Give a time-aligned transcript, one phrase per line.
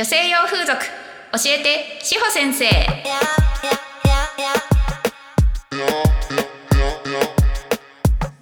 [0.00, 0.78] 女性用風俗。
[0.78, 2.64] 教えて志保先生。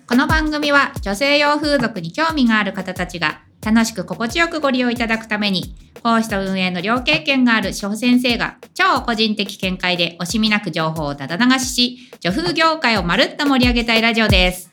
[0.06, 5.74] この番組は女性用風俗に興味がある方たちが楽しく心地よくご利用いただくために
[6.04, 14.70] 講師と運営の両経験がある志保先生が超個人的見解で惜しみなく情報をただ流しし女風業界をまるっと盛り上げたいラジオです。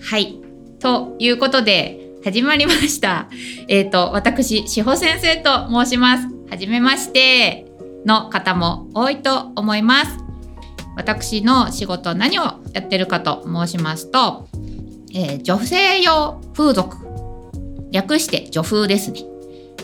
[0.00, 0.40] はい。
[0.80, 3.28] ということで始まりました。
[3.68, 6.28] えっ、と私志保先生と申します。
[6.48, 7.66] はじめまして。
[8.04, 10.18] の方も多いと思います。
[10.96, 14.48] 私の仕事何をやってるかと申しますと、
[15.14, 16.96] えー女性用風俗。
[17.90, 19.20] 略して女風ですね。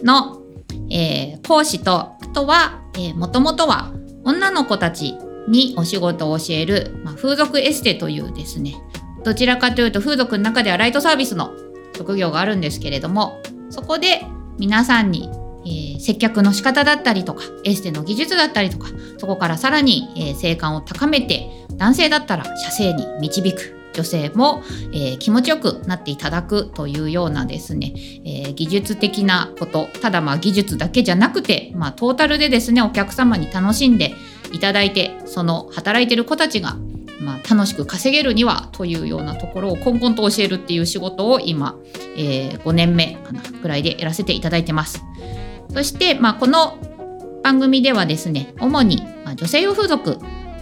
[0.02, 0.42] の、
[0.90, 3.92] えー講師とあとは、えー、もともとは
[4.24, 5.16] 女の子たち
[5.48, 8.74] にお仕事を教える、まあ、風俗エステというですね。
[9.24, 11.50] どちらかというと風俗の中ではライトサービスの
[11.98, 14.22] 職業があるんですけれどもそこで
[14.58, 15.28] 皆さんに、
[15.66, 27.92] えー接客の仕方だったりとかエステの技術だったりとかそこからさらに、えー性感を高めて男性だったら射精に導く女性も、えー気持ちよくなっていただくというようなですね、
[28.24, 34.14] えー技術的なことただまあ技術だけじゃなくて、まあ、トータルでですねお客様に楽しんで
[34.52, 36.76] いただいてその働いてる子たちが
[37.20, 41.76] まあ、楽しく稼げるにはというようなところをこんこんと教えるっていう仕事を今、
[42.16, 45.02] えー5年目かなぐらいでやらせていただいてます。
[45.72, 46.78] そして、まあ、この
[47.42, 49.02] 番組ではですね主に、
[49.36, 50.18] 女性用風俗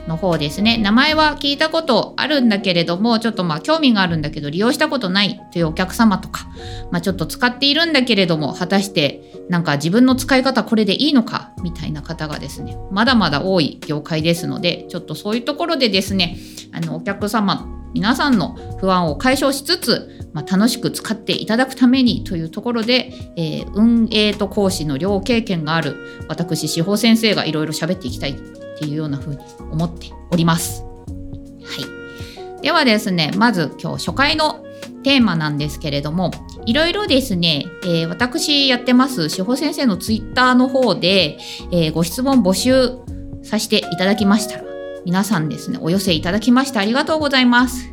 [0.07, 0.79] の方ですね。
[0.79, 6.47] 名前は聞いたことあるんだけれどもちょっとまあ興味があるんだけど利用したことないというお客様とか、
[6.91, 16.37] まあ、ちょっと使っているんだけれども果たしてなんか自分の使い方これでいいのかみたいな方がですねまだまだ多い業界ですのでちょっとそういうところでですね
[16.73, 25.97] あのお客様皆さんの不安を解消しつつ、まあ、楽しく使っていただくためにというところで、えー運営と講師の両経験がある
[26.29, 28.37] 私志保先生がいろいろ喋っていきたい
[28.77, 30.83] っていうような風に思っております。
[30.83, 34.63] はい、ではですねまず今日初回の
[35.03, 36.31] テーマなんですけれども
[36.67, 41.39] いろいろですね、えー私やってます志保先生のツイッターの方で、
[41.71, 42.99] えーご質問募集
[43.43, 44.65] させていただきましたら
[45.05, 47.93] 皆さんですねお寄せいただきましてありがとうございます。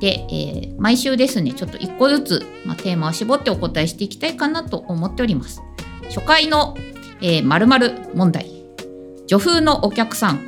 [0.00, 5.62] で、えー毎週ですねちょっと1個ずつ、まあ、テーマを絞ってお答えしていきたいかなと思っております。
[6.08, 6.76] 初回の、
[7.22, 8.51] えー、〇〇問題
[9.26, 10.40] 女風のお客さん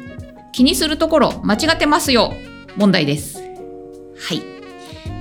[0.52, 2.32] 気にするところ間違ってますよ
[2.76, 3.38] 問題です。
[3.38, 4.54] はい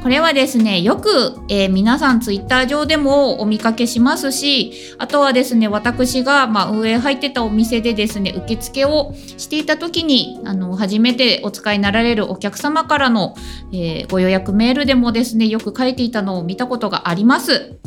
[0.04, 13.34] これはですねよく、えー皆さんツイッター上でもお見かけしますしあとはですね私が、まあ、運営入ってたお店でですね受付をしていた時にあの初めてお使いになられるお客様からの、
[13.72, 17.80] えーご予約メールでもですねよく書いていたのを見たことがあります。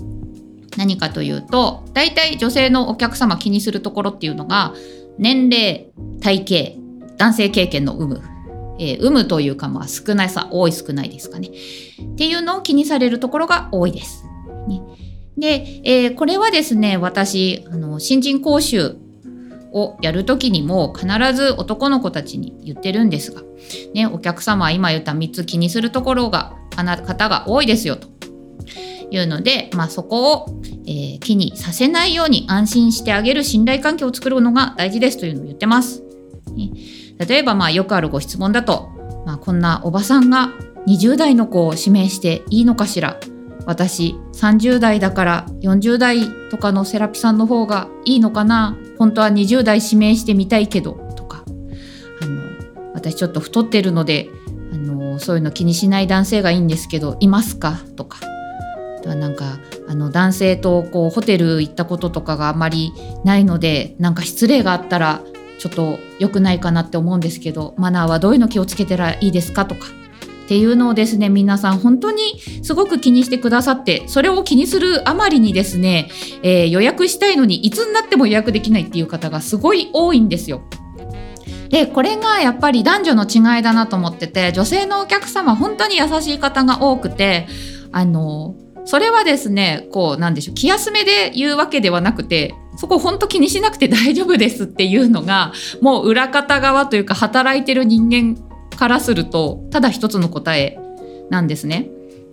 [0.78, 4.75] 何かというと大体女性のお客様気にするところっていうのが
[5.19, 5.91] 年齢
[6.21, 8.22] 体型男性経験の有無、
[8.78, 11.49] えー有無というかまあ少ないさ多い少ないですかね。
[11.49, 14.25] っていうのを気にされるところが多いです。
[14.69, 14.82] ね、
[15.38, 18.97] で、えーこれはですね私あの新人講習
[19.72, 23.43] をやる時にも必ず男の子たちに言ってるんですが、
[23.94, 28.09] ね、お客様は今言った3つ気にするところがあな方が多いですよと
[29.10, 36.02] いうので、まあ、そこを、えー気にさせないように安心してあげる信頼関係を作るのが大事ですというのを言ってます。
[36.54, 36.70] ね
[37.19, 38.91] 例えばまあよくあるご質問だと、
[39.24, 40.52] まあ、こんなおばさんが
[40.86, 43.19] 20代の子を指名していいのかしら。
[43.66, 48.76] 私30代だから40代とかのセラピさんの方がいいのかな。
[48.97, 51.44] 本当は20代指名してみたいけどとか。
[52.22, 52.42] あの
[52.94, 54.30] 私ちょっと太ってるので
[54.72, 57.80] あのそういうの気にしない男性がいいんですけどいますか？
[57.97, 58.20] とか。
[58.98, 59.58] あとはなんか
[59.88, 62.92] あの男性とこうホテル行ったこととかがあまり
[63.24, 65.22] ないのでなんか失礼があったら
[65.58, 69.86] ちょっと良くないかなって思うんですけどマナーはどういうの気をつけたらいいですかとか
[70.44, 76.08] っていうのをですね皆さん本当にすごく気にしてくださってそれを気にするあまりにですね、
[76.42, 80.62] えー予約したいのにいつになっても予約できないっていう方がすごい多いんですよ。
[81.68, 87.48] でこれがやっぱり男女の違いだなと思ってて女性のお客様本当に優しい方が多くて
[87.91, 88.54] あの
[88.86, 95.53] それはですねこうなんでしょう気休めで言うわけではなくてそこ本当気にしなくて大丈夫ですっていうのが
[95.83, 98.41] もう裏方側というか働いてる人間
[98.77, 100.78] からするとただ一つの答え
[101.30, 101.91] なんですね。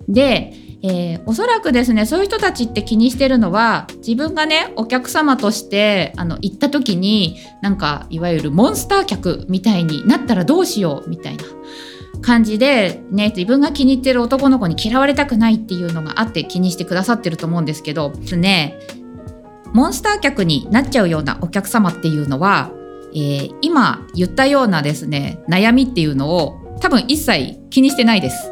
[0.07, 0.53] で、
[0.83, 11.45] えーおそらくですねそういう人たちって気にしてるのは自分がねお客様としてあの行った時になんかいわゆるモンスター客みたいになったらどうしようみたいな
[12.21, 18.80] 感じで、ね、自分が気に入ってる男の子に嫌われたくないっていうのがあって気にしてくださってると思うんですけどですね
[19.74, 22.71] モンスター客になっちゃうようなお客様っていうのは、
[23.13, 28.51] えー、今言ったようなですね悩みっていうのを多分一切気にしてないです。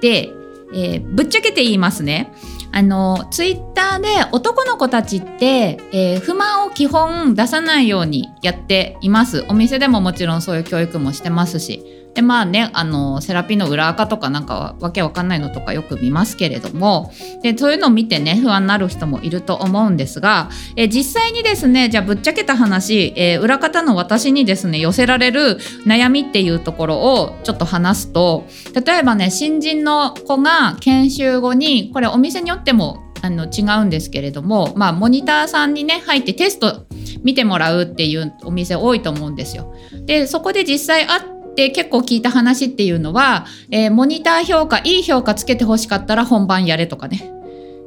[0.00, 0.30] で、
[0.72, 2.32] えー、ぶっちゃけて言いますね。
[2.72, 9.44] あのツイッターで男の子たちって、えー、不満を基本出さないようにやっています。
[9.48, 11.99] お店でももちろんそういう教育もしてますし。
[12.14, 17.12] でまあねあのセラピーの裏垢とかなんかわけわかんないのとかよく見ますけれども
[17.42, 36.86] でそういうのを見てね不安になる人もいると思うんですが、え実際にですねじゃあぶっちゃけた話、えー、裏方の私にですね寄せられる悩みっていうところをちょっと話すと例えばね新人の子が研修後にこれお店によってもあの違うんですけれども、まあ、モニターさんにね入ってテスト
[37.22, 39.74] 見てもらうっていうお店多いと思うんですよ。
[40.06, 47.32] でそこで実際会って結構聞いた話っていうのは、えー、モニター評価いい評価つけてほしかったら本番やれとかね。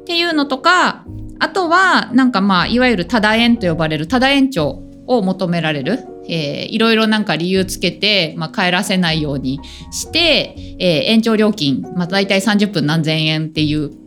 [0.02, 1.04] っていうのとか
[1.38, 14.03] あとはなんかまあいわゆる多田園と呼ばれる多田園長を求められる、えー、いろいろなんか理由つけて、まあ、帰らせないようにして、えー、延長料金、まあ、大体30分何千円っていう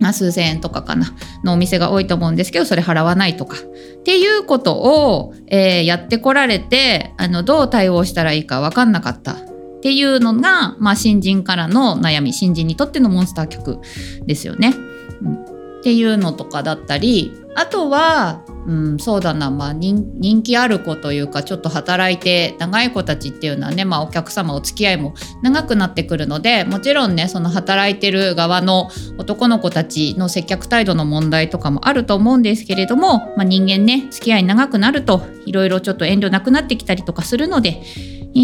[0.00, 1.12] まあ、数千円とかかな
[1.44, 9.36] のお店が多いと思うんですけどそれ払わないとかっていうことを、えー、やってこられてあのどう対応したらいいか分かんなかったっ
[9.80, 13.80] ていうのが、まあ、新人からの悩み新人にとってのモンスター曲
[14.26, 14.74] ですよね。
[15.22, 15.34] うん、
[15.78, 37.82] っていうのとかだったりあとは、うん、そうだな、まあ人、気ある子というかちょっと働いて長い子たちっていうのはね、まあ、お客様お付き合いも長くなってくるのでもちろんねその働いてる側の男の子たちの接客態度の問題とかもあると思うんですけれども、まあ、人間ね付き合い長くなるといろいろちょっと遠慮なくなってきたりとかするので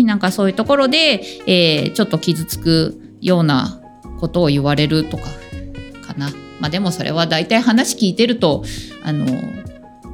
[0.06, 3.82] なんかそういうところで、えー、ちょっと傷つくような
[4.20, 5.24] ことを言われるとか
[6.06, 6.30] かな。
[6.62, 8.62] まあ、でもそれは大体話聞いてると
[9.02, 9.26] あの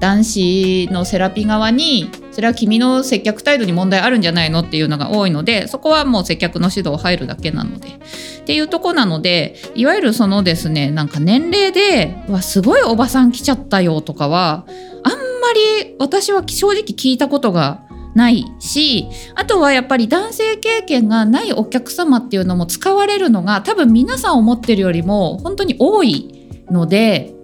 [0.01, 7.89] 男子のセラピー側にそれは君の接客態度に問題あるんじゃないのっていうのが多いのでそこはもう接客の指導入るだけなので。
[7.89, 14.65] っていうとこなのでいわゆるそのですねなんか年齢でわすごいおばさん来ちゃったよとかは
[15.03, 15.53] あんま
[15.83, 17.83] り私は正直聞いたことが
[18.15, 26.38] ないしあとはやっぱり男性経験がないお客様っていうのも使われるのが多分皆さん思ってるよりも本当に多い
[26.71, 27.35] ので、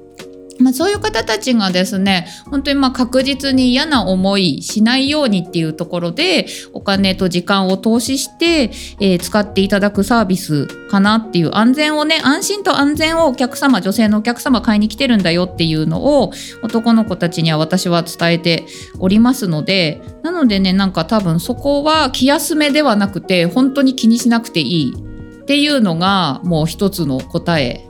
[0.61, 16.33] まあ、そういう方たちがですね本当にまあ確実に嫌な思いしないようにっていうところでお金と時間を投資して、えー、使っていただくサービスかなっていう安全をね安心と安全をお客様女性のお客様買いに来てるんだよっていうのを
[16.63, 18.65] 男の子たちには私は伝えて
[19.01, 27.87] おりますのでなのでねなんか多分そこは気休めではなくて本当に気にしなくていいっていうのがもう一つの答え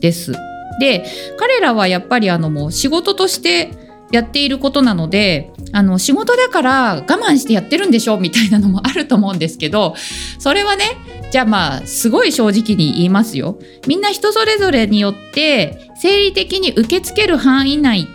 [0.00, 0.47] です。
[0.78, 1.04] で
[1.38, 3.70] 彼らはやっぱりあのもう仕事として
[4.10, 9.94] やっていることなのであの仕事だから我慢してやってるんでしょみたいなのもあると思うんですけど
[10.38, 10.84] それはね
[11.30, 13.58] じゃあまあすごい正直に言いますよ。
[13.86, 18.08] みんな人それぞれによって生理的に受け付ける範囲内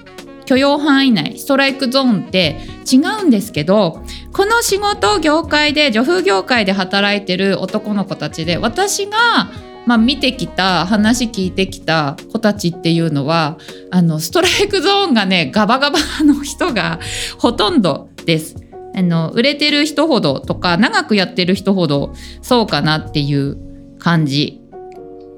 [0.46, 2.58] 許容範囲内ストライクゾーンって
[2.92, 9.50] 違うんですけどこの仕事業界で女風業界で働いてる男の子たちで私が
[9.86, 13.58] まあ、見てきた話聞いてきた子たちっていうのは
[13.92, 17.00] あのストライクゾーンがねガバガバの人が
[17.38, 18.56] ほとんどです。
[18.96, 23.58] あの売れてる人ほどとか長くやってる人ほどそうかなっていう
[23.98, 24.62] 感じ。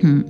[0.02, 0.26] うん、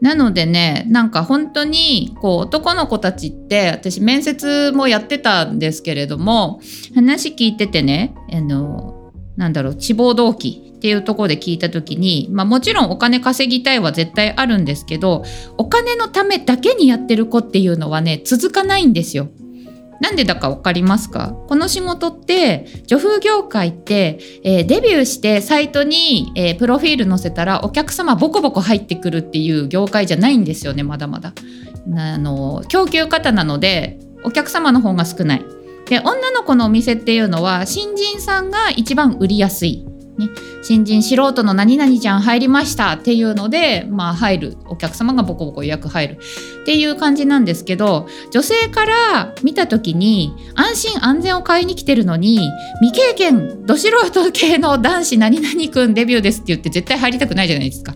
[0.00, 6.60] なのでねなんか本当にこう男の子たちって私面接もやってたんですけれども
[6.94, 15.22] 話聞いててねあのなんだろう志望動機っていうところで聞いた時に、まあ、もちろんお金稼ぎたいは絶対あるんですけど
[15.56, 19.28] お金のためだけにやってる子っていうのはね続かないんですよ。
[20.00, 21.36] なんでだか分かりますか？
[21.46, 31.32] この仕事って女風業界って、えー、デビューしてサイトに、えー、プロフィール載せたらお客様ボコボコ入ってくるっていう業界じゃないんですよねまだまだ。
[31.96, 35.44] あの供給方なのでお客様の方が少ない。
[35.86, 39.86] で女の子のお店っていうのは新人さんが一番売りやすい。
[40.18, 40.28] ね、
[40.62, 46.18] 新人素人の何々ちゃん入りましたっていうので、まあ、入るお客様がボコボコ予約入る
[46.62, 52.50] っていう感じなんですけど女性から見た時に安心安全を買いに来てるのに
[52.82, 57.94] 未経験ど素人系の男子何々くんデビューですって言って絶対入りたくないじゃないですか。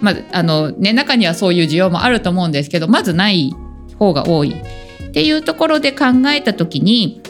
[0.00, 3.54] まああのね、中にはそういう需要もあると思うんですけどまずない
[3.98, 7.20] 方が多いっていうところで考えた時に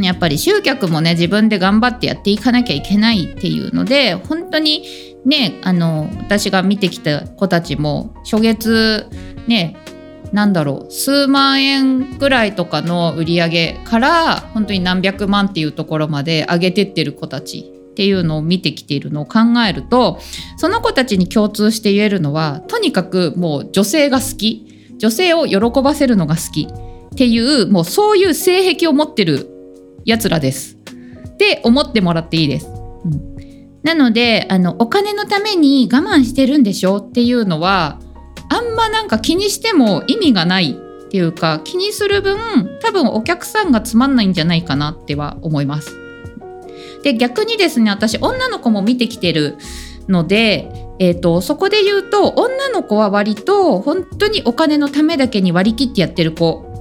[0.00, 4.84] やっぱり集客もね自分で頑張ってやっていかなきゃいけないっていうので本当に
[5.24, 9.06] ねあの私が見てきた子たちも初月
[9.46, 9.76] ね
[10.32, 20.18] なんだろう数万円ぐらいとかの売り上げから本当に何百万っていうところまで上げてってる子たちっていうのを見てきているのを考えると
[20.56, 26.68] その子たちに共通して言えるのはとにかくもう女性が好き女性を喜ばせるのが好き
[27.12, 29.51] っていうもうそういう性癖を持ってる
[30.04, 30.76] やつらです
[31.28, 32.68] って思ってもらっていいです。
[33.04, 37.98] うん、なのであのお金のために我慢してるんでしょっていうのは
[38.48, 45.96] あんまなんか気にしても意味がないっていうか気にする分多分お客さんがつまんないんじゃないかなっては思います。
[47.02, 49.56] で逆にですね私女の子も見てきてる
[50.08, 56.71] ので、えーと、そこで言うと女の子は割と本当にお金のためだけに割り切ってやってる子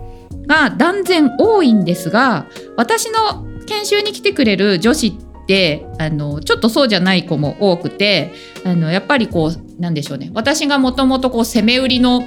[0.51, 5.13] が断然多いんですが私の研修に来てくれる女子っ
[5.47, 8.33] てあのちょっとそうじゃない子も多くて
[8.65, 10.29] あのやっぱりこうなんでしょうね。
[10.33, 12.23] 私がもともと攻め売りの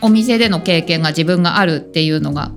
[0.00, 2.52] お店での経験が自分があるっていうのが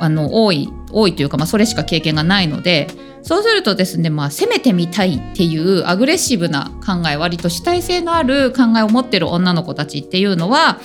[0.00, 2.88] あの多い多いというか、まあ、それしか経験がないので
[3.22, 10.78] そうするとですね、まあ、攻めてみたいっていうアグレッシブな考え割と主体性のある考えを持ってる女の子たちっていうのは、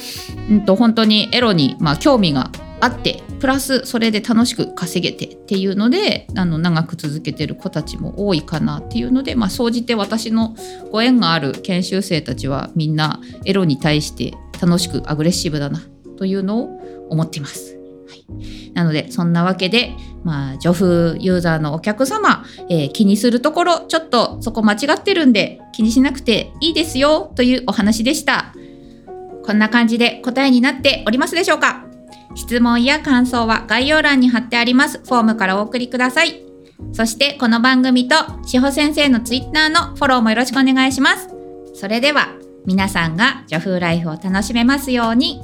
[0.50, 10.56] うんと、本当にエロに、まあ、興味があってプラスそれで楽しく稼げてっていうのであの長く続けてる子たちも多いかなっていうので、まあ、総じて私の
[10.92, 15.82] ご縁がある研修生たちはみんなエロに対して楽しくアグレッシブだな
[16.18, 17.78] というのを思っています。
[18.08, 18.26] はい、
[18.74, 28.54] なのでそんなわけで、まあ、女風ユーザーのお客様、えー、気にするところちょっとそこ間違ってるんで気にしなくていいですよというお話でした。
[29.46, 31.89] こんな感じで答えになっておりますでしょうか？
[32.36, 35.00] 質問や感想は概要欄に貼ってあります。
[35.00, 36.44] フォームからお送りください。
[36.94, 41.30] そしてこの番組と志保先生の Twitter のフォローもよろしくお願いします。
[41.74, 42.30] それでは
[42.66, 45.42] 皆さんが女風ライフを楽しめますように。